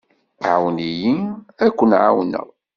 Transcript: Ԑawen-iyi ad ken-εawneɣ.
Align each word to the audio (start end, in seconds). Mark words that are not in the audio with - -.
Ԑawen-iyi 0.49 1.11
ad 1.63 1.71
ken-εawneɣ. 1.77 2.47